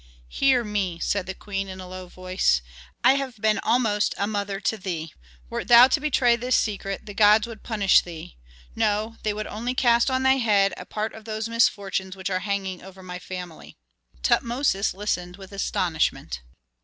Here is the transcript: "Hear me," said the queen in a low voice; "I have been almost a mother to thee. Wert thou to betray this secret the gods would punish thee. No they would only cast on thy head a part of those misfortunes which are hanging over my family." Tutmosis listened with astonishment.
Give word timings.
"Hear 0.29 0.63
me," 0.63 0.97
said 0.97 1.27
the 1.27 1.35
queen 1.35 1.67
in 1.67 1.79
a 1.79 1.87
low 1.87 2.07
voice; 2.07 2.63
"I 3.03 3.13
have 3.21 3.39
been 3.39 3.59
almost 3.59 4.15
a 4.17 4.25
mother 4.25 4.59
to 4.59 4.75
thee. 4.75 5.13
Wert 5.47 5.67
thou 5.67 5.87
to 5.89 5.99
betray 5.99 6.35
this 6.35 6.55
secret 6.55 7.05
the 7.05 7.13
gods 7.13 7.45
would 7.45 7.61
punish 7.61 8.01
thee. 8.01 8.35
No 8.75 9.17
they 9.21 9.31
would 9.31 9.45
only 9.45 9.75
cast 9.75 10.09
on 10.09 10.23
thy 10.23 10.37
head 10.37 10.73
a 10.75 10.87
part 10.87 11.13
of 11.13 11.25
those 11.25 11.47
misfortunes 11.47 12.15
which 12.15 12.31
are 12.31 12.39
hanging 12.39 12.81
over 12.81 13.03
my 13.03 13.19
family." 13.19 13.77
Tutmosis 14.23 14.95
listened 14.95 15.37
with 15.37 15.51
astonishment. 15.51 16.41